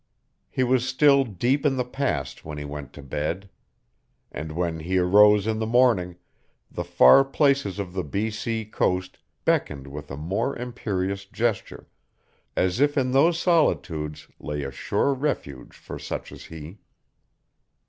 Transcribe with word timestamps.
He 0.49 0.63
was 0.63 0.87
still 0.89 1.23
deep 1.23 1.63
in 1.63 1.77
the 1.77 1.85
past 1.85 2.43
when 2.43 2.57
he 2.57 2.65
went 2.65 2.91
to 2.93 3.03
bed. 3.03 3.51
And 4.31 4.53
when 4.53 4.79
he 4.79 4.97
arose 4.97 5.45
in 5.45 5.59
the 5.59 5.67
morning, 5.67 6.15
the 6.71 6.83
far 6.83 7.23
places 7.23 7.77
of 7.77 7.93
the 7.93 8.03
B.C. 8.03 8.65
coast 8.65 9.19
beckoned 9.45 9.85
with 9.85 10.09
a 10.09 10.17
more 10.17 10.57
imperious 10.57 11.25
gesture, 11.25 11.85
as 12.55 12.79
if 12.79 12.97
in 12.97 13.11
those 13.11 13.37
solitudes 13.37 14.27
lay 14.39 14.63
a 14.63 14.71
sure 14.71 15.13
refuge 15.13 15.75
for 15.75 15.99
such 15.99 16.31
as 16.31 16.45
he. 16.45 16.79